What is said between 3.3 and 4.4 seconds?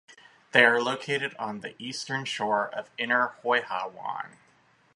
Hoi Ha Wan.